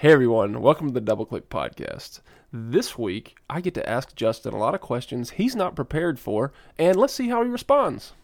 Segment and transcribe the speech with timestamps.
[0.00, 2.20] Hey everyone, welcome to the Double Click Podcast.
[2.50, 6.54] This week, I get to ask Justin a lot of questions he's not prepared for,
[6.78, 8.14] and let's see how he responds.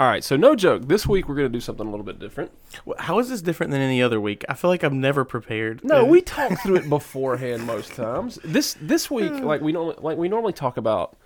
[0.00, 0.88] All right, so no joke.
[0.88, 2.52] This week we're going to do something a little bit different.
[2.98, 4.46] How is this different than any other week?
[4.48, 5.84] I feel like I'm never prepared.
[5.84, 8.38] No, we talk through it beforehand most times.
[8.42, 11.18] This this week, like we normally like we normally talk about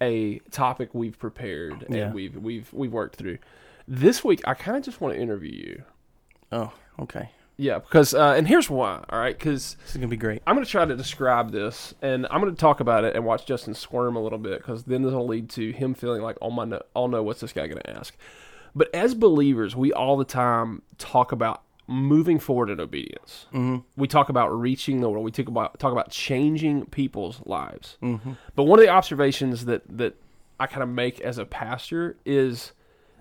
[0.00, 2.10] a topic we've prepared and Yeah.
[2.10, 3.38] we've we've we've worked through.
[3.86, 5.82] This week, I kind of just want to interview you.
[6.50, 7.30] Oh, okay.
[7.60, 9.04] Yeah, because uh, and here's why.
[9.10, 10.42] All right, because This is gonna be great.
[10.46, 13.24] I'm going to try to describe this, and I'm going to talk about it and
[13.24, 16.38] watch Justin squirm a little bit, because then this will lead to him feeling like,
[16.40, 18.16] oh my, no, oh no, what's this guy going to ask?
[18.76, 23.46] But as believers, we all the time talk about moving forward in obedience.
[23.52, 23.78] Mm-hmm.
[23.96, 25.24] We talk about reaching the world.
[25.24, 27.96] We talk about talk about changing people's lives.
[28.02, 28.32] Mm-hmm.
[28.54, 30.14] But one of the observations that that
[30.60, 32.72] I kind of make as a pastor is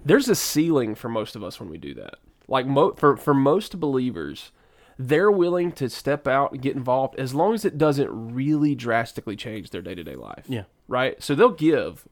[0.05, 2.15] there's a ceiling for most of us when we do that.
[2.47, 4.51] Like mo- for for most believers,
[4.97, 9.35] they're willing to step out and get involved as long as it doesn't really drastically
[9.35, 10.45] change their day to day life.
[10.47, 10.63] Yeah.
[10.87, 11.21] Right.
[11.21, 12.07] So they'll give,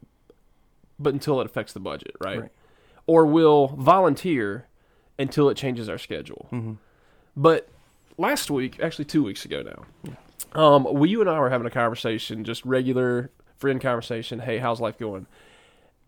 [0.99, 2.41] but until it affects the budget, right?
[2.41, 2.51] Right.
[3.07, 4.67] Or we'll volunteer
[5.17, 6.47] until it changes our schedule.
[6.51, 6.73] Mm-hmm.
[7.37, 7.69] But
[8.17, 10.15] last week, actually two weeks ago now,
[10.59, 14.39] um, we you and I were having a conversation, just regular friend conversation.
[14.39, 15.27] Hey, how's life going?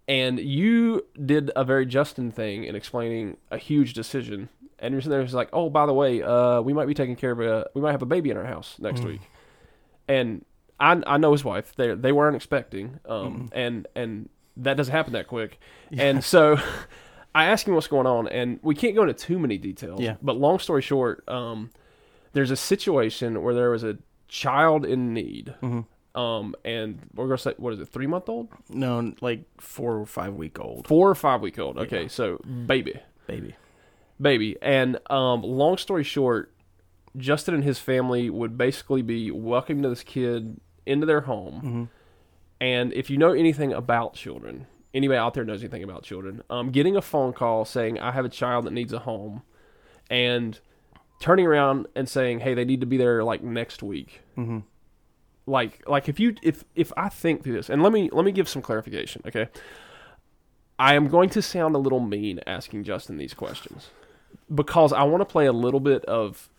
[0.07, 4.49] And you did a very Justin thing in explaining a huge decision.
[4.79, 7.15] And you're sitting there, it's like, oh, by the way, uh, we might be taking
[7.15, 9.21] care of a, we might have a baby in our house next week.
[10.07, 10.45] And
[10.79, 11.75] I, I know his wife.
[11.75, 15.59] They, they weren't expecting, um, and and that doesn't happen that quick.
[15.91, 16.57] And so,
[17.35, 19.99] I asked him what's going on, and we can't go into too many details.
[19.99, 20.15] Yeah.
[20.21, 21.71] But long story short, um,
[22.33, 25.53] there's a situation where there was a child in need.
[26.17, 30.05] Um, and we're gonna say, what is it, three month old, No, like four or
[30.05, 31.77] five week old four or five week old?
[31.77, 33.55] Okay, so baby, baby.
[34.19, 34.57] baby.
[34.61, 36.51] And um, long story short,
[37.15, 41.89] Justin and his family would basically be welcoming this kid into their home.
[42.59, 46.71] And if you know anything about children, anybody out there knows anything about children, um,
[46.71, 49.43] getting a phone call saying, I have a child that needs a home,
[50.09, 50.59] and
[51.19, 54.21] turning around and saying, hey, they need to be there like next week.
[54.35, 54.59] Mm-hmm.
[55.47, 58.31] Like, like if you if if I think through this, and let me let me
[58.31, 59.47] give some clarification, okay?
[60.77, 63.89] I am going to sound a little mean asking Justin these questions
[64.53, 66.49] because I want to play a little bit of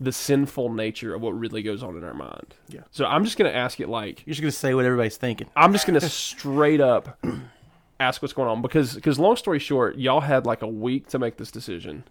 [0.00, 2.54] the sinful nature of what really goes on in our mind.
[2.68, 2.80] Yeah.
[2.90, 5.48] So I'm just going to ask it like You're just gonna say what everybody's thinking.
[5.54, 7.22] I'm just going to straight up
[8.00, 11.18] ask what's going on because because long story short, y'all had like a week to
[11.18, 12.04] make this decision.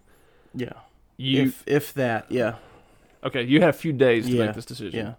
[0.54, 0.72] Yeah.
[1.16, 2.56] You if if that, yeah.
[3.24, 3.42] okay?
[3.42, 4.46] You had a few days to Yeah.
[4.46, 4.98] make this decision.
[5.06, 5.14] Yeah.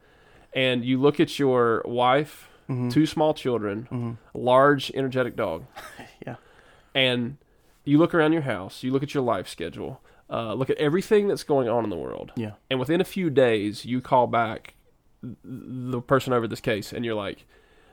[0.53, 2.49] And you look at your wife,
[2.91, 5.65] two small children, large energetic dog,
[6.25, 6.35] Yeah.
[6.93, 7.37] and
[7.85, 11.27] you look around your house, you look at your life schedule, uh, look at everything
[11.27, 12.51] that's going on in the world, Yeah.
[12.69, 14.75] and within a few days, you call back
[15.43, 17.45] the person over this case, and you're like,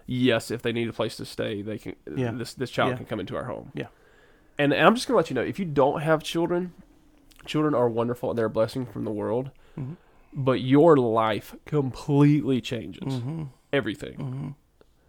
[0.07, 1.97] "Yes, if they need a place to stay, they can.
[2.15, 2.31] Yeah.
[2.33, 2.97] This this child Yeah.
[2.99, 3.87] can come into our home." Yeah.
[4.59, 6.73] And, and I'm just gonna let you know if you don't have children,
[7.45, 9.95] children are wonderful and they're a blessing from the world, Mm-hmm.
[10.37, 13.45] But your life completely changes Mm-hmm.
[13.73, 14.55] everything.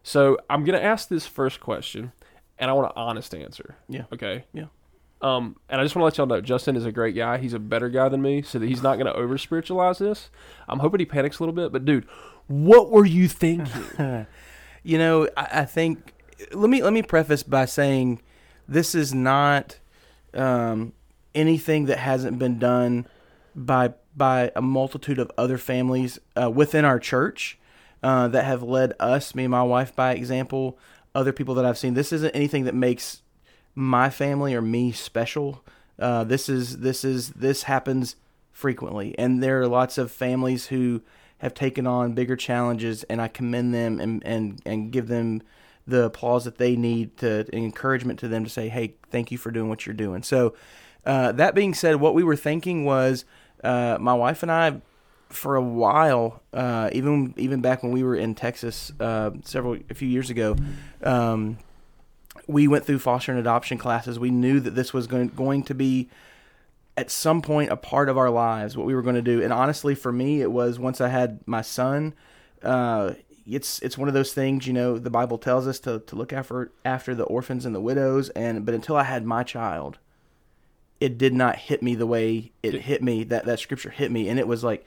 [0.01, 2.13] So I'm gonna ask this first question,
[2.57, 3.75] and I want an honest answer.
[3.89, 4.05] Yeah.
[4.13, 4.45] Okay.
[4.53, 4.65] Yeah.
[5.21, 7.39] Um, and I just want to let y'all know, Justin is a great guy.
[7.39, 10.29] He's a better guy than me, so that he's not gonna over spiritualize this.
[10.69, 12.05] I'm hoping he panics a little bit, but dude,
[12.47, 14.25] what were you thinking?
[14.83, 16.13] You know, I, I think
[16.53, 18.21] let me let me preface by saying
[18.69, 19.79] this is not
[20.33, 20.93] um,
[21.35, 23.05] anything that hasn't been done
[23.57, 27.57] by by a multitude of other families uh, within our church
[28.01, 30.77] uh, that have led us, me and my wife, by example.
[31.13, 31.95] Other people that I've seen.
[31.95, 33.23] This isn't anything that makes
[33.73, 35.63] my family or me special.
[35.97, 38.15] Uh, this is this is this happens
[38.51, 41.01] frequently, and there are lots of families who
[41.39, 45.41] have taken on bigger challenges, and I commend them and and and give them
[45.87, 49.49] the applause that they need to encouragement to them to say, "Hey, thank you for
[49.49, 50.53] doing what you're doing." So,
[51.05, 53.25] uh, that being said, what we were thinking was,
[53.63, 54.81] uh, my wife and I,
[55.29, 59.93] for a while, uh, even even back when we were in Texas uh, several a
[59.93, 60.55] few years ago.
[61.03, 61.57] Um,
[62.47, 64.17] we went through foster and adoption classes.
[64.19, 66.09] We knew that this was going going to be
[66.95, 69.41] at some point a part of our lives, what we were going to do.
[69.41, 72.15] And honestly, for me, it was once I had my son.
[72.63, 73.13] Uh,
[73.45, 74.97] it's it's one of those things, you know.
[74.97, 78.65] The Bible tells us to, to look after after the orphans and the widows, and
[78.65, 79.99] but until I had my child,
[80.99, 83.23] it did not hit me the way it hit me.
[83.23, 84.85] That that scripture hit me, and it was like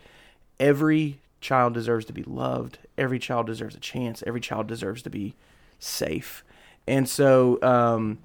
[0.59, 2.79] every child deserves to be loved.
[2.99, 4.23] Every child deserves a chance.
[4.27, 5.35] Every child deserves to be
[5.79, 6.45] safe.
[6.87, 8.19] And so, um,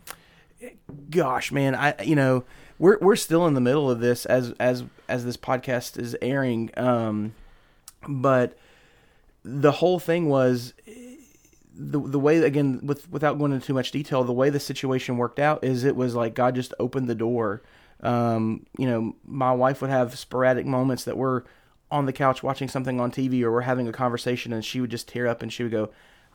[1.09, 2.43] gosh, man, I you know
[2.79, 6.71] we're we're still in the middle of this as as as this podcast is airing.
[6.77, 7.33] Um,
[8.07, 8.57] but
[9.43, 10.73] the whole thing was
[11.77, 15.17] the the way again with without going into too much detail, the way the situation
[15.17, 17.61] worked out is it was like God just opened the door.
[18.01, 21.43] Um, you know, my wife would have sporadic moments that we're
[21.91, 24.91] on the couch watching something on TV or we're having a conversation, and she would
[24.91, 25.89] just tear up and she would go,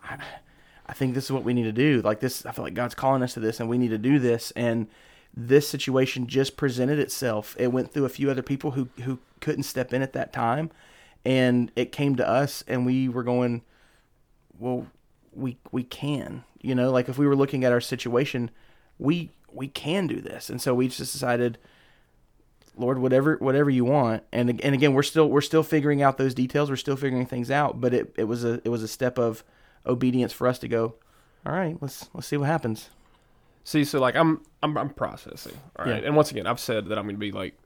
[0.04, 0.18] I,
[0.86, 2.02] I think this is what we need to do.
[2.02, 4.18] Like this, I feel like God's calling us to this, and we need to do
[4.18, 4.50] this.
[4.52, 4.88] And
[5.34, 7.56] this situation just presented itself.
[7.58, 10.70] It went through a few other people who who couldn't step in at that time,
[11.24, 13.62] and it came to us, and we were going,
[14.58, 14.86] well,
[15.32, 18.50] we we can, you know, like if we were looking at our situation,
[18.98, 21.58] we we can do this, and so we just decided.
[22.76, 26.32] Lord, whatever whatever you want, and and again, we're still we're still figuring out those
[26.34, 26.70] details.
[26.70, 29.44] We're still figuring things out, but it, it was a it was a step of
[29.86, 30.94] obedience for us to go.
[31.44, 32.88] All right, let's let's see what happens.
[33.64, 36.00] See, so like I'm I'm, I'm processing, all right.
[36.00, 36.06] Yeah.
[36.06, 37.58] And once again, I've said that I'm going to be like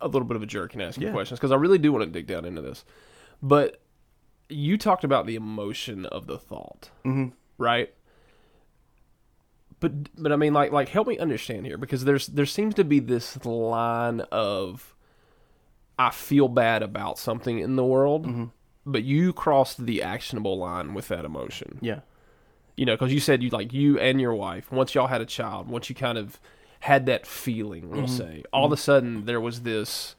[0.00, 1.12] a little bit of a jerk and asking Yeah.
[1.12, 2.84] questions because I really do want to dig down into this.
[3.42, 3.80] But
[4.48, 7.32] you talked about the emotion of the thought, Mhm.
[7.58, 7.92] right?
[9.80, 12.84] But but I mean, like like help me understand here because there's there seems to
[12.84, 14.94] be this line of
[15.98, 18.44] I feel bad about something in the world, Mm-hmm.
[18.86, 22.00] but you crossed the actionable line with that emotion Yeah,
[22.76, 25.26] you know, because you said you like you and your wife once y'all had a
[25.26, 26.40] child, once you kind of
[26.80, 28.16] had that feeling, we'll Mm-hmm.
[28.16, 30.14] say, all of a sudden there was this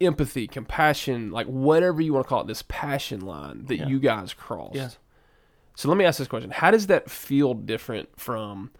[0.00, 3.86] empathy, compassion, like whatever you want to call it, this passion line that Yeah.
[3.88, 4.74] you guys crossed.
[4.76, 4.90] Yeah.
[5.74, 8.70] So let me ask this question: How does that feel different from?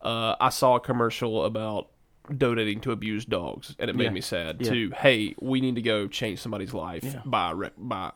[0.00, 1.88] Uh, I saw a commercial about
[2.36, 4.10] donating to abused dogs, and it made Yeah.
[4.10, 4.56] me sad.
[4.60, 4.70] Yeah.
[4.70, 7.22] To hey, we need to go change somebody's life Yeah.
[7.24, 8.12] by by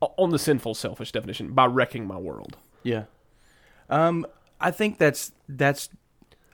[0.00, 2.56] on the sinful, selfish definition by wrecking my world.
[2.82, 3.04] yeah.
[3.90, 4.26] Um,
[4.60, 5.88] I think that's that's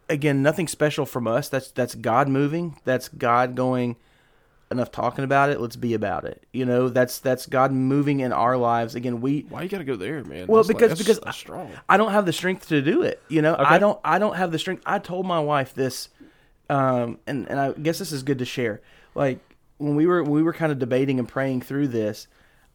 [0.09, 1.49] again nothing special from us.
[1.49, 2.79] That's that's God moving.
[2.85, 3.97] That's God going.
[4.71, 5.61] Enough talking about it.
[5.63, 6.45] Let's be about it.
[6.53, 8.95] You know, that's that's God moving in our lives.
[8.95, 10.47] Again, we Why you got to go there, man?
[10.47, 11.71] Well, That's like- because- that's- because that's strong.
[11.89, 13.23] I don't have the strength to do it.
[13.29, 13.65] You know, Okay.
[13.65, 13.99] I don't.
[14.05, 14.83] I don't have the strength.
[14.85, 16.11] I told my wife this,
[16.69, 18.83] um, and and I guess this is good to share.
[19.15, 19.39] Like
[19.79, 22.27] when we were when we were kind of debating and praying through this,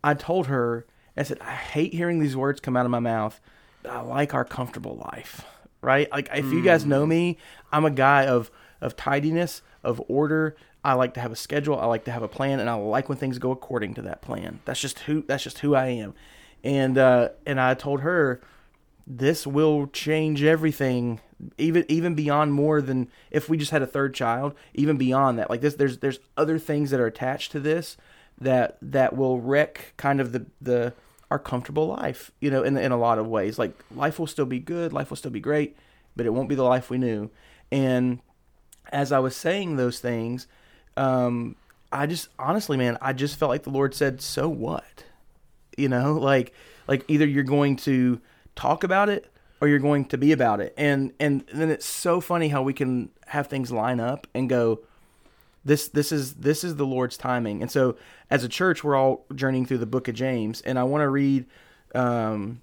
[0.04, 0.86] I told her.
[1.16, 3.40] I said, I hate hearing these words come out of my mouth.
[3.84, 5.45] But I like our comfortable life,
[5.80, 6.12] right?
[6.12, 7.38] Like if you guys know me,
[7.72, 8.50] I'm a guy of
[8.81, 10.56] of tidiness, of order.
[10.83, 11.80] I like to have a schedule.
[11.80, 14.21] I like to have a plan, and I like when things go according to that
[14.21, 14.59] plan.
[14.65, 15.24] That's just who.
[15.24, 16.13] That's just who I am.
[16.63, 18.41] And uh, and I told her,
[19.06, 21.19] this will change everything
[21.57, 25.50] even even beyond more than if we just had a third child even beyond that
[25.50, 27.97] like this there's there's other things that are attached to this
[28.39, 30.94] that that will wreck kind of the the
[31.30, 34.45] our comfortable life you know in in a lot of ways like life will still
[34.45, 35.75] be good life will still be great
[36.15, 37.30] but it won't be the life we knew
[37.71, 38.19] and
[38.91, 40.47] as i was saying those things
[40.98, 41.56] um
[41.92, 45.06] i just honestly man i just felt like the lord said so what?
[45.78, 46.54] You know like
[46.88, 48.19] like either you're going to
[48.56, 49.31] talk about it
[49.62, 50.74] or you're going to be about it.
[50.78, 54.81] And and then it's so funny how we can have things line up and go
[55.66, 57.62] this this is this is the lord's timing.
[57.62, 57.95] And so
[58.34, 61.07] as a church we're all journeying through the book of james and i want to
[61.07, 61.45] read
[61.94, 62.62] um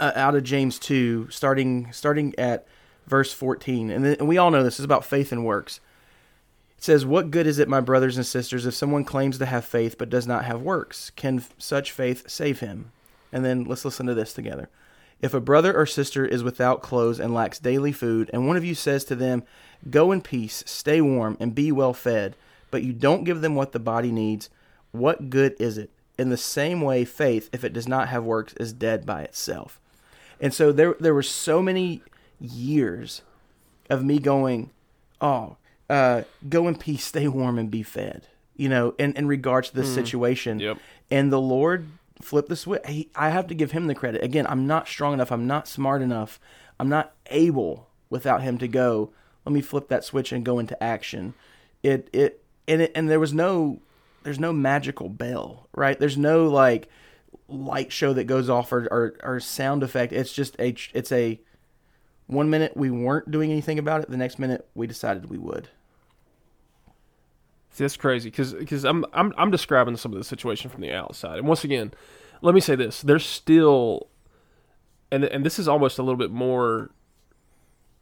[0.00, 2.66] uh, out of james 2 starting starting at
[3.06, 5.80] verse 14 and, then, and we all know this is about faith and works
[6.84, 9.96] says, What good is it, my brothers and sisters, if someone claims to have faith
[9.96, 11.10] but does not have works?
[11.16, 12.92] Can such faith save him?
[13.32, 14.68] And then let's listen to this together.
[15.22, 18.64] If a brother or sister is without clothes and lacks daily food, and one of
[18.64, 19.44] you says to them,
[19.90, 22.36] Go in peace, stay warm, and be well fed,
[22.70, 24.50] but you don't give them what the body needs,
[24.92, 25.90] what good is it?
[26.18, 29.80] In the same way, faith, if it does not have works, is dead by itself.
[30.38, 32.02] And so there, there were so many
[32.38, 33.22] years
[33.88, 34.70] of me going,
[35.20, 35.56] oh,
[35.90, 38.28] uh, go in peace, stay warm, and be fed.
[38.56, 40.60] You know, in, in regards to this situation.
[40.60, 40.78] Yep.
[41.10, 41.88] And the Lord
[42.22, 42.82] flipped the switch.
[42.86, 44.22] He, I have to give him the credit.
[44.22, 45.32] Again, I'm not strong enough.
[45.32, 46.38] I'm not smart enough.
[46.78, 49.10] I'm not able without him to go.
[49.44, 51.34] Let me flip that switch and go into action.
[51.82, 53.80] It it and it and there was no
[54.22, 55.98] there's no magical bell, right?
[55.98, 56.88] There's no like
[57.48, 60.12] light show that goes off or, or, or sound effect.
[60.12, 61.40] It's just a it's a
[62.26, 64.10] one minute we weren't doing anything about it.
[64.10, 65.68] The next minute we decided we would.
[67.76, 71.38] That's crazy because because I'm I'm I'm describing some of the situation from the outside,
[71.38, 71.92] and once again,
[72.40, 74.08] let me say this: there's still,
[75.10, 76.92] and and this is almost a little bit more.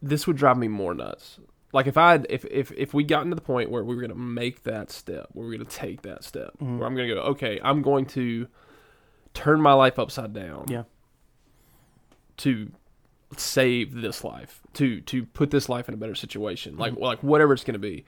[0.03, 1.39] This would drive me more nuts.
[1.73, 4.15] like if I if if if we gotten to the point where we were gonna
[4.15, 6.77] make that step, where we're gonna take that step, Mhm.
[6.79, 8.47] where I'm gonna go, okay, I'm going to
[9.33, 10.83] turn my life upside down, Yeah.
[12.39, 12.71] to
[13.37, 17.01] save this life, to to put this life in a better situation, like Mhm.
[17.01, 18.05] like whatever it's gonna be.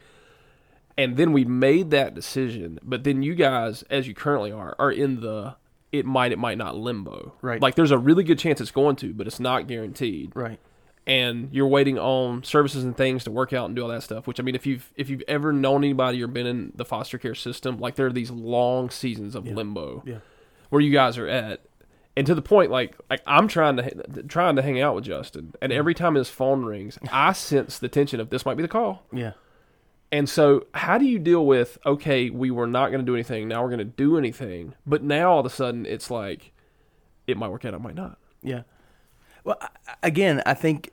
[0.96, 4.92] And then we made that decision, but then you guys, as you currently are, are
[4.92, 5.56] in the
[5.90, 7.34] it might it might not limbo.
[7.42, 7.60] Right.
[7.60, 10.58] Like there's a really good chance it's going to, but it's not guaranteed Right.
[11.06, 14.26] and you're waiting on services and things to work out and do all that stuff.
[14.26, 17.18] Which I mean, if you've if you've ever known anybody or been in the foster
[17.18, 19.54] care system, like there are these long seasons of Yeah.
[19.54, 20.18] limbo Yeah.
[20.70, 21.60] where you guys are at,
[22.16, 25.54] and to the point like like I'm trying to trying to hang out with Justin,
[25.60, 25.78] and mm-hmm.
[25.78, 29.04] every time his phone rings, I sense the tension of this might be the call.
[29.12, 29.32] Yeah.
[30.12, 33.48] And so, how do you deal with okay, we were not going to do anything,
[33.48, 36.52] now we're going to do anything, but now all of a sudden it's like
[37.26, 38.18] it might work out, it might not.
[38.42, 38.62] Yeah.
[39.42, 39.58] Well,
[40.02, 40.90] again, I think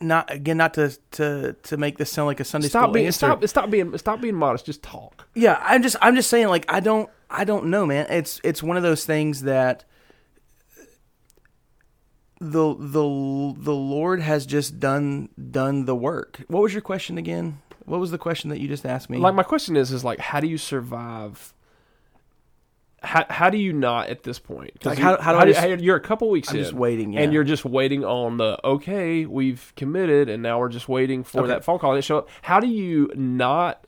[0.00, 3.06] not again not to to to make this sound like a Sunday Stop school being
[3.06, 3.18] answer.
[3.18, 4.66] stop stop being stop being modest.
[4.66, 5.28] Just talk.
[5.34, 8.06] Yeah, I'm just I'm just saying like I don't I don't know, man.
[8.10, 9.84] It's it's one of those things that
[12.40, 16.40] the the the Lord has just done done the work.
[16.48, 17.60] What was your question again?
[17.86, 19.18] What was the question that you just asked me?
[19.18, 21.52] Like my question is, is like, how do you survive?
[23.02, 24.82] How, how do you not at this point?
[24.82, 26.72] Like, you- how- how do I just- you- you're a couple weeks I'm in, just
[26.72, 27.20] waiting, yeah.
[27.20, 31.40] and you're just waiting on the okay, we've committed, and now we're just waiting for
[31.40, 31.48] Okay.
[31.48, 32.28] that phone call to show up.
[32.40, 33.84] How do you not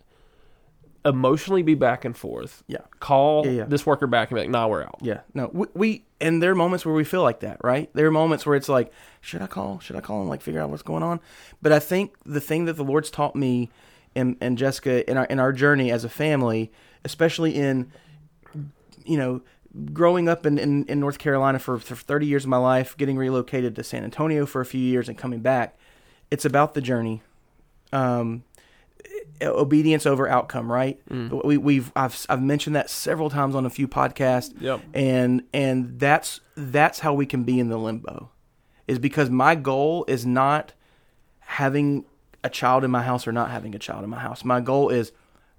[1.06, 2.62] emotionally be back and forth?
[2.66, 2.78] Yeah.
[3.00, 3.64] call Yeah, yeah.
[3.64, 6.50] this worker back and be like, "Nah, we're out." Yeah, no, we, we and there
[6.50, 7.88] are moments where we feel like that, right?
[7.94, 9.78] There are moments where it's like, should I call?
[9.80, 11.20] Should I call and like figure out what's going on?
[11.62, 13.70] But I think the thing that the Lord's taught me
[14.14, 16.72] and and Jessica in our in our journey as a family,
[17.04, 17.90] especially in
[19.04, 19.42] you know
[19.92, 23.16] growing up in, in, in North Carolina for, for 30 years of my life, getting
[23.16, 25.76] relocated to San Antonio for a few years and coming back,
[26.30, 27.22] it's about the journey.
[27.92, 28.44] Um,
[29.40, 30.98] Uh, obedience over outcome, right?
[31.10, 31.44] Mm.
[31.44, 34.54] We, we've I've I've mentioned that several times on a few podcasts.
[34.60, 34.80] Yep.
[34.94, 38.30] and and that's that's how we can be in the limbo
[38.86, 40.72] is because my goal is not
[41.40, 42.04] having
[42.44, 44.44] a child in my house or not having a child in my house.
[44.44, 45.12] My goal is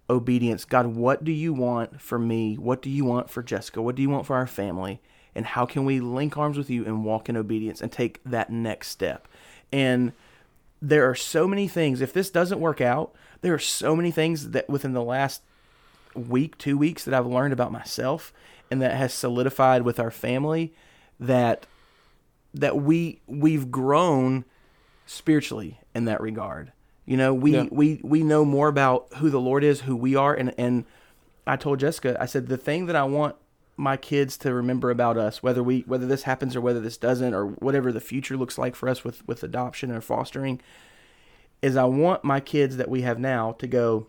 [0.10, 0.66] obedience.
[0.66, 2.56] God what do you want for me?
[2.56, 3.82] What do you want for jessica?
[3.82, 5.02] What do you want for our family?
[5.36, 8.50] And how can we link arms with you and walk in obedience and take that
[8.50, 9.28] next step?
[9.72, 10.14] And
[10.82, 12.02] there are so many things.
[12.02, 15.42] If this doesn't work out there are so many things that within the last
[16.16, 18.34] week, two weeks that I've learned about myself
[18.72, 20.74] and that has solidified with our family
[21.20, 21.66] that
[22.54, 24.46] that we we've grown
[25.06, 26.72] spiritually in that regard.
[27.06, 27.66] You know, we Yeah.
[27.72, 30.86] we we know more about who the Lord is, who we are, and and
[31.46, 33.36] I told Jessica, I said the thing that I want
[33.78, 37.34] my kids to remember about us, whether we whether this happens or whether this doesn't,
[37.34, 40.60] or whatever the future looks like for us with with adoption or fostering,
[41.62, 44.08] is I want my kids that we have now to go,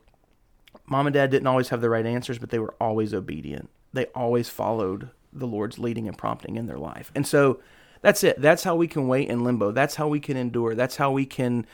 [0.87, 3.71] mom and dad didn't always have the right answers, but they were always obedient.
[3.93, 7.11] They always followed the Lord's leading and prompting in their life.
[7.15, 7.61] And so
[8.03, 8.41] that's it.
[8.41, 9.73] That's how we can wait in limbo.
[9.73, 10.75] That's how we can endure.
[10.75, 11.67] That's how we can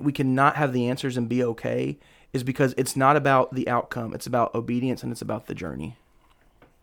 [0.00, 1.98] we can not have the answers and be okay
[2.32, 4.14] is because it's not about the outcome.
[4.14, 5.96] It's about obedience and it's about the journey.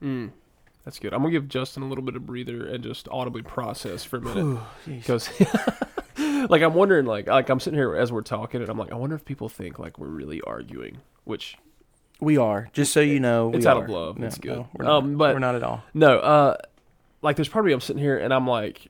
[0.03, 0.31] Mm,
[0.83, 1.13] that's good.
[1.13, 4.21] I'm gonna give Justin a little bit of breather and just audibly process for a
[4.21, 5.29] minute because,
[6.49, 8.95] like, I'm wondering, like, like I'm sitting here as we're talking, and I'm like, I
[8.95, 11.57] wonder if people think like we're really arguing, which
[12.19, 12.69] We are.
[12.73, 13.87] Just so you know, It's we out of are.
[13.89, 14.23] love.
[14.23, 14.65] It's good.
[14.73, 15.83] we're not, Um, but- we're not at all.
[15.93, 16.57] No, uh,
[17.21, 18.87] like there's probably I'm sitting here and I'm like,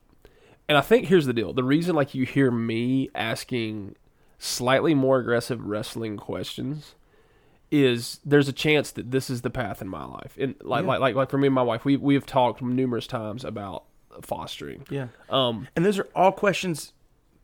[0.70, 1.52] and I think here's the deal.
[1.54, 3.96] The reason like you hear me asking
[4.38, 6.94] slightly more aggressive wrestling questions
[7.72, 10.38] is there's a chance that this is the path in my life.
[10.40, 10.90] And like Yeah.
[10.90, 13.84] like like like for me and my wife, we we have talked numerous times about
[14.22, 14.86] fostering.
[14.90, 15.08] Yeah.
[15.30, 16.94] Um, And those are all questions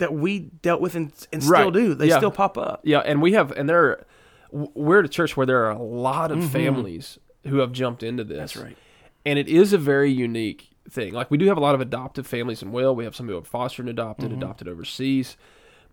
[0.03, 1.73] that we dealt with and, and still Right.
[1.73, 1.93] do.
[1.95, 2.17] They Yeah.
[2.17, 2.81] still pop up.
[2.83, 4.05] yeah, and we have and there are,
[4.51, 7.17] we're at a church where there are a lot of families
[7.47, 8.35] who have jumped into this.
[8.35, 8.39] Mm-hmm.
[8.39, 8.77] That's right.
[9.25, 11.13] and it is a very unique thing.
[11.13, 12.93] Like we do have a lot of adoptive families in Will.
[12.95, 14.37] We have some who have fostered and adopted, Mm-hmm.
[14.43, 15.37] adopted overseas.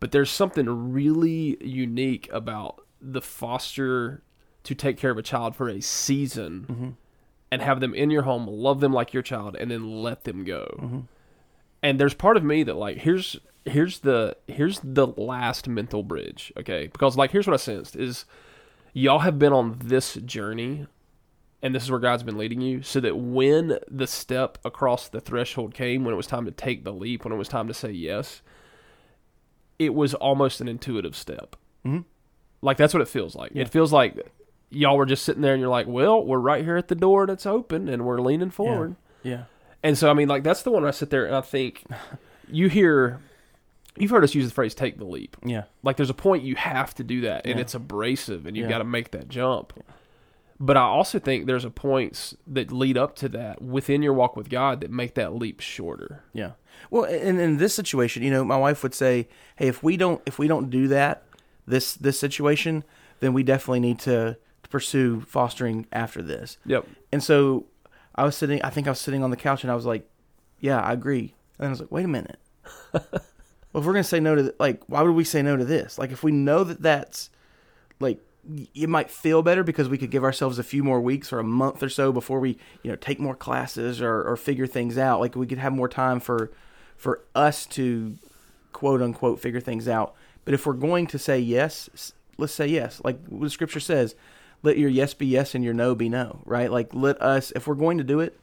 [0.01, 4.23] But there's something really unique about the foster
[4.65, 6.89] to take care of a child for a season Mm-hmm.
[7.53, 10.45] and have them in your home, love them like your child, and then let them
[10.45, 11.05] go.
[11.83, 11.91] Mm-hmm.
[11.91, 16.53] And there's part of me that like here's here's the here's the last mental bridge,
[16.59, 16.87] okay?
[16.87, 18.25] Because like here's what I sensed is
[18.93, 20.87] y'all have been on this journey
[21.63, 25.21] and this is where God's been leading you, so that when the step across the
[25.21, 27.75] threshold came, when it was time to take the leap, when it was time to
[27.75, 28.41] say yes,
[29.79, 31.57] it was almost an intuitive step.
[31.85, 32.05] Mhm.
[32.63, 33.53] Like that's what it feels like.
[33.55, 33.63] Yeah.
[33.63, 34.17] It feels like
[34.71, 37.27] y'all were just sitting there and you're like, well, we're right here at the door
[37.27, 38.97] that's open and we're leaning forward.
[39.23, 39.45] Yeah.
[39.83, 41.85] And so, I mean, like that's the one I sit there and I think
[42.51, 43.21] you hear
[43.97, 45.65] you've heard us use the phrase "take the leap." Yeah.
[45.83, 47.61] Like there's a point you have to do that, and Yeah.
[47.63, 48.71] it's abrasive, and you've Yeah.
[48.77, 49.73] got to make that jump.
[50.63, 54.37] But I also think there's a points that lead up to that within your walk
[54.37, 56.23] with God that make that leap shorter.
[56.35, 56.51] Yeah.
[56.91, 60.21] Well, in, in this situation, you know, my wife would say, "Hey, if we don't
[60.27, 61.23] if we don't do that,
[61.67, 62.85] this this situation,
[63.21, 66.87] then we definitely need to, to pursue fostering after this." Yep.
[67.11, 67.65] And so
[68.21, 68.61] I was sitting.
[68.61, 70.07] I think I was sitting on the couch, and I was like,
[70.59, 72.39] "Yeah, I agree." And I was like, "Wait a minute.
[72.93, 75.65] well, if we're gonna say no to th- like, why would we say no to
[75.65, 75.99] this?
[75.99, 77.31] Like, if we know that that's
[77.99, 78.21] like."
[78.75, 81.45] It might feel better because we could give ourselves a few more weeks or a
[81.45, 85.21] month or so before we, you know, take more classes or, or figure things out.
[85.21, 86.51] Like we could have more time for,
[86.97, 88.17] for us to,
[88.73, 90.15] quote unquote, figure things out.
[90.47, 93.03] But if we're going to say yes, let's say yes.
[93.05, 94.15] Like what the scripture says,
[94.63, 96.41] let your yes be yes and your no be no.
[96.45, 96.71] Right?
[96.71, 98.39] Like let us, if we're going to do it,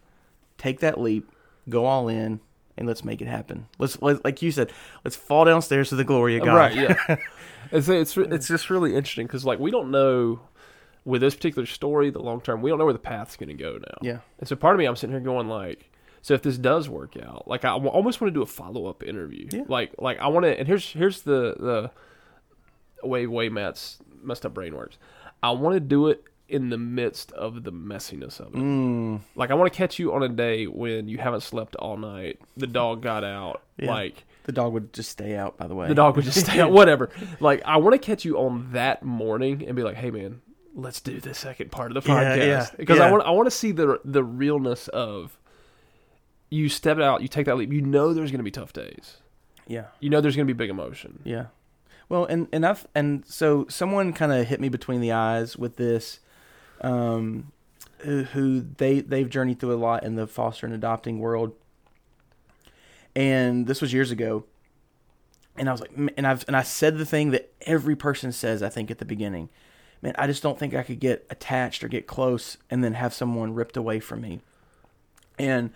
[0.57, 1.29] take that leap,
[1.69, 2.39] go all in,
[2.77, 3.67] and let's make it happen.
[3.79, 4.71] Let's, let, like you said,
[5.03, 6.55] let's fall downstairs to the glory of God.
[6.55, 6.75] Right.
[6.75, 7.15] Yeah.
[7.71, 10.39] it's it's it's just really interesting because like we don't know
[11.05, 13.55] with this particular story the long term we don't know where the path's going to
[13.55, 13.97] go now.
[14.01, 14.19] Yeah.
[14.39, 15.89] And so part of me I'm sitting here going like.
[16.23, 18.87] So if this does work out, like I w- almost want to do a follow
[18.87, 19.61] up interview, Yeah.
[19.69, 21.55] like like I want to, and here's here's the
[23.01, 24.97] the way way Matt's messed up brain works.
[25.43, 28.57] I want to do it in the midst of the messiness of it.
[28.57, 31.97] Mm, Like I want to catch you on a day when you haven't slept all
[31.97, 33.91] night, the dog got out, Yeah.
[33.91, 35.57] like the dog would just stay out.
[35.57, 37.09] By the way, the dog would just stay out, whatever.
[37.41, 40.41] Like I want to catch you on that morning and be like, "Hey, man,
[40.73, 43.47] let's do the second part of the Yeah, podcast," yeah, because I want I want
[43.47, 45.37] to see the the realness of
[46.49, 47.73] you step out, you take that leap.
[47.73, 49.17] You know, there's going to be tough days.
[49.67, 49.87] Yeah.
[49.99, 51.19] You know, there's going to be big emotion.
[51.25, 51.47] Yeah.
[52.09, 55.75] Well, and and I've and so someone kind of hit me between the eyes with
[55.75, 56.19] this,
[56.81, 57.51] um,
[57.99, 61.53] who, who they they've journeyed through a lot in the foster and adopting world,
[63.15, 64.45] and this was years ago,
[65.57, 68.31] and I was like, "M- and I've and I said the thing that every person
[68.31, 69.49] says I think at the beginning,
[70.01, 73.13] man, I just don't think I could get attached or get close and then have
[73.13, 74.39] someone ripped away from me,
[75.37, 75.71] and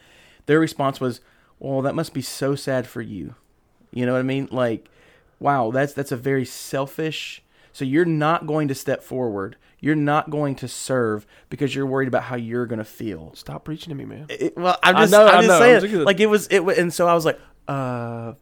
[0.46, 1.20] their response was,
[1.60, 3.36] well, that must be so sad for you.
[3.92, 4.48] You know what I mean?
[4.52, 4.90] Like,
[5.42, 7.44] wow, that's that's a very selfish.
[7.74, 9.58] So you're not going to step forward.
[9.80, 13.34] You're not going to serve because you're worried about how you're going to feel.
[13.34, 14.28] Stop preaching to me, man.
[14.30, 15.76] It- well, I'm I just, know, I'm I just know, saying.
[15.84, 18.34] I'm just like it was, it, wa- and so I was like, uh,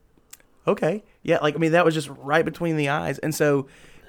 [0.68, 1.38] okay, yeah.
[1.42, 3.20] Like I mean, that was just right between the eyes.
[3.20, 3.68] And so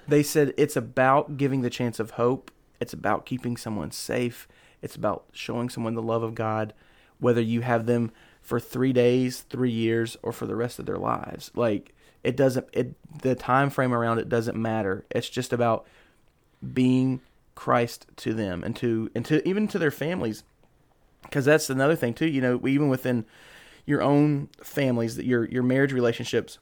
[0.08, 2.50] they said it's about giving the chance of hope.
[2.80, 4.48] It's about keeping someone safe.
[4.82, 6.72] It's about showing someone the love of God,
[7.18, 10.96] whether you have them for three days, three years, or for the rest of their
[10.96, 11.50] lives.
[11.54, 12.66] Like it doesn't.
[12.72, 15.04] It the time frame around it doesn't matter.
[15.10, 15.86] It's just about
[16.74, 17.20] being
[17.54, 20.44] Christ to them and to and to even to their families
[21.22, 22.26] because that's another thing too.
[22.26, 23.24] You know, even within
[23.86, 26.58] your own families, that your your marriage relationships,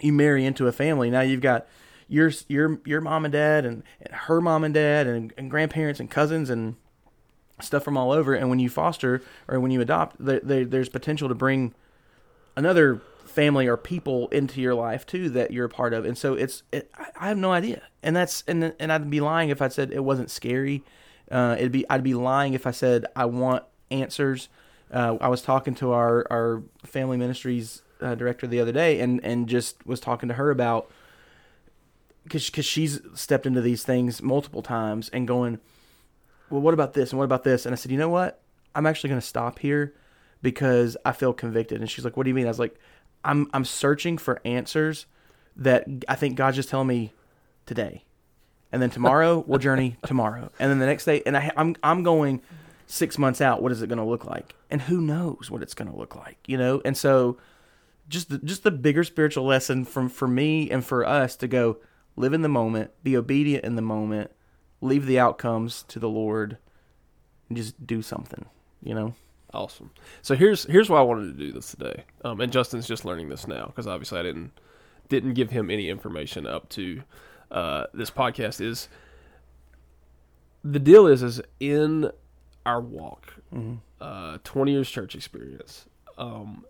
[0.00, 1.10] you marry into a family.
[1.10, 1.66] Now you've got
[2.08, 6.00] your your your mom and dad and, and her mom and dad and, and grandparents
[6.00, 6.76] and cousins and
[7.60, 8.34] stuff from all over.
[8.34, 11.74] And when you foster or when you adopt, there, there, there's potential to bring
[12.56, 16.04] another family or people into your life too that you're a part of.
[16.04, 17.82] And so it's it, I- have no idea.
[18.02, 20.82] And that's and and I'd be lying if I said it wasn't scary.
[21.30, 24.48] Uh, it'd be I'd be lying if I said I want answers.
[24.92, 29.22] Uh, I was talking to our our family ministries uh, director the other day and
[29.24, 30.90] and just was talking to her about
[32.24, 35.58] because because she's stepped into these things multiple times and going,
[36.48, 37.66] well, what about this and what about this?
[37.66, 38.40] And I said, you know what?
[38.74, 39.94] I'm actually going to stop here
[40.42, 41.80] because I feel convicted.
[41.80, 42.46] And she's like, what do you mean?
[42.46, 42.78] I was like,
[43.24, 45.06] I'm I'm searching for answers
[45.56, 47.12] that I think God's just telling me
[47.66, 48.04] today,
[48.72, 52.02] and then tomorrow we'll journey tomorrow, and then the next day, and I, I'm I'm
[52.02, 52.42] going
[52.86, 53.62] six months out.
[53.62, 54.54] What is it going to look like?
[54.70, 56.38] And who knows what it's going to look like?
[56.46, 57.38] You know, and so
[58.08, 61.78] just the, just the bigger spiritual lesson from for me and for us to go
[62.16, 64.30] live in the moment, be obedient in the moment,
[64.80, 66.58] leave the outcomes to the Lord,
[67.48, 68.46] and just do something.
[68.82, 69.14] You know.
[69.52, 69.90] Awesome.
[70.22, 72.04] So here's here's why I wanted to do this today.
[72.24, 74.52] Um, and Justin's just learning this now because obviously I didn't
[75.08, 77.02] didn't give him any information up to
[77.50, 78.60] uh, this podcast.
[78.60, 78.88] Is
[80.62, 82.10] the deal is is in
[82.64, 83.34] our walk,
[84.00, 85.86] uh, twenty years church experience.
[86.16, 86.64] Um,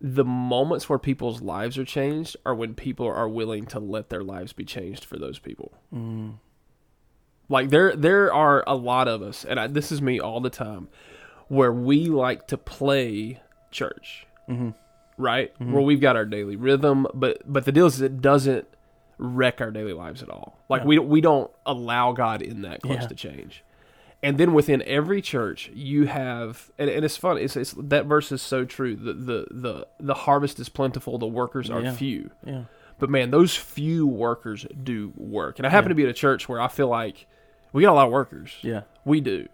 [0.00, 4.22] the moments where people's lives are changed are when people are willing to let their
[4.22, 5.72] lives be changed for those people.
[7.48, 10.50] Like there there are a lot of us, and I, this is me all the
[10.50, 10.88] time,
[11.48, 14.70] where we like to play church, Mm-hmm.
[15.16, 15.52] right?
[15.58, 18.66] Where we've got our daily rhythm, but but the deal is it doesn't
[19.18, 20.58] wreck our daily lives at all.
[20.68, 20.86] Like Yeah.
[20.88, 23.06] we we don't allow God in that close Yeah.
[23.08, 23.64] to change.
[24.22, 27.38] And then within every church, you have, and, and it's fun.
[27.38, 28.96] It's, it's that verse is so true.
[28.96, 31.92] The, the the the harvest is plentiful, the workers are Yeah.
[31.92, 32.30] few.
[32.44, 32.62] Yeah.
[32.98, 35.58] But man, those few workers do work.
[35.60, 37.26] And I happen to be at a church where I feel like
[37.72, 38.56] we got a lot of workers.
[38.62, 38.82] Yeah.
[39.04, 39.46] We do.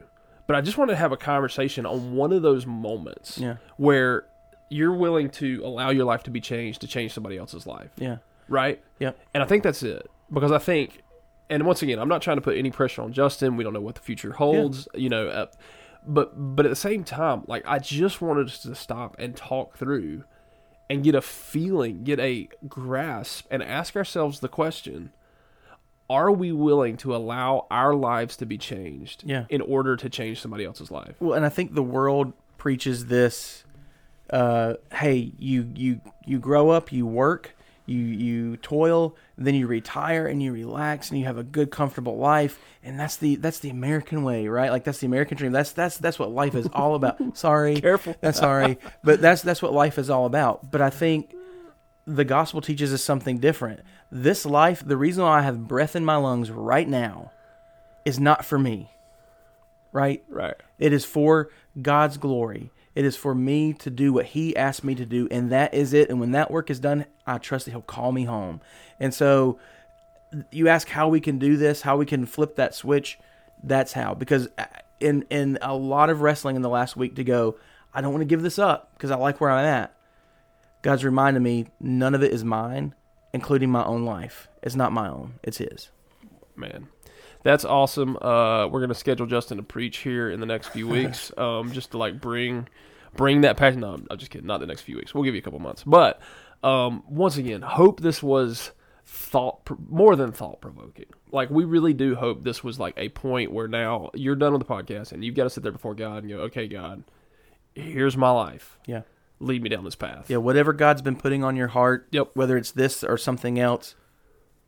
[0.47, 3.57] But I just want to have a conversation on one of those moments Yeah.
[3.77, 4.27] where
[4.69, 8.19] you're willing to allow your life to be changed to change somebody else's life, Yeah.
[8.49, 8.83] right?
[8.99, 9.19] Yep.
[9.33, 10.11] And I think that's it.
[10.33, 11.03] Because I think,
[11.49, 13.57] and once again, I'm not trying to put any pressure on Justin.
[13.57, 15.29] We don't know what the future holds, you know.
[15.29, 15.47] Uh,
[16.07, 19.77] but but at the same time, like I just wanted us to stop and talk
[19.79, 20.25] through,
[20.91, 25.13] and get a feeling, get a grasp, and ask ourselves the question:
[26.11, 29.45] Are we willing to allow our lives to be changed Yeah.
[29.49, 31.15] in order to change somebody else's life?
[31.21, 33.65] Well, and I think the world preaches this.
[34.31, 37.55] Uh, hey, you you you grow up, you work,
[37.87, 42.17] you you toil, then you retire and you relax and you have a good, comfortable
[42.17, 44.71] life, and that's the that's the American way, right?
[44.71, 45.53] Like that's the American dream.
[45.53, 47.19] That's that's that's what life is all about.
[47.37, 48.15] Sorry, Careful.
[48.21, 50.71] That's sorry, but that's that's what life is all about.
[50.71, 51.35] But I think
[52.07, 53.81] the gospel teaches us something different.
[54.17, 57.33] This life, the reason why I have breath in my lungs right now,
[58.05, 58.93] is not for me.
[59.93, 60.23] Right?
[60.29, 60.55] Right.
[60.79, 61.51] It is for
[61.83, 62.71] God's glory.
[62.95, 65.93] It is for me to do what He asked me to do, and that is
[65.93, 66.11] it.
[66.11, 68.61] And when that work is done, I trust that He'll call me home.
[69.01, 69.59] And so,
[70.53, 73.19] you ask how we can do this, how we can flip that switch.
[73.65, 74.15] That's how.
[74.15, 74.67] Because uh,
[75.01, 77.57] in in a lot of wrestling in the last week to go,
[77.93, 79.93] I don't want to give this up because I like where I'm at.
[80.83, 82.95] God's reminded me none of it is mine,
[83.35, 84.49] including my own life.
[84.63, 85.35] It's not my own.
[85.43, 85.91] It's His.
[86.57, 86.87] Man,
[87.43, 88.17] that's awesome.
[88.17, 91.91] Uh, we're gonna schedule Justin to preach here in the next few weeks, um, just
[91.91, 92.69] to like bring
[93.15, 93.81] bring that passion.
[93.81, 94.47] No, I'm just kidding.
[94.47, 95.13] Not the next few weeks.
[95.13, 95.83] We'll give you a couple months.
[95.85, 96.23] But
[96.63, 98.71] um, once again, hope this was
[99.05, 101.07] thought more than thought provoking.
[101.33, 104.67] Like we really do hope this was like a point where now you're done with
[104.67, 107.05] the podcast and you've got to sit there before God and go, okay, God,
[107.75, 108.79] here's my life.
[108.87, 109.03] Yeah.
[109.45, 110.31] Lead me down this path.
[110.31, 110.39] Yeah.
[110.39, 112.31] Whatever God's been putting on your heart, Yep.
[112.35, 113.95] whether it's this or something else,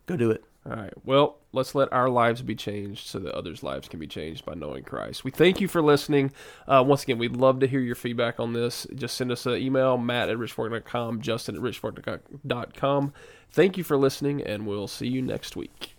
[0.07, 0.45] go do it.
[0.69, 0.93] All right.
[1.05, 4.55] Well, let's let our lives be changed so that others' lives can be changed by
[4.55, 5.23] knowing Christ.
[5.23, 6.33] We thank you for listening.
[6.67, 8.85] Uh, once again, we'd love to hear your feedback on this.
[8.95, 13.13] Just send us an email, matt at richfork.com, justin at richfork.com.
[13.51, 15.97] Thank you for listening, and we'll see you next week.